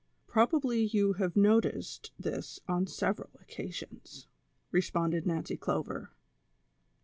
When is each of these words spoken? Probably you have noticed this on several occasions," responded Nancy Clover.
Probably 0.25 0.83
you 0.83 1.13
have 1.13 1.35
noticed 1.35 2.11
this 2.17 2.59
on 2.67 2.87
several 2.87 3.29
occasions," 3.39 4.27
responded 4.71 5.27
Nancy 5.27 5.57
Clover. 5.57 6.09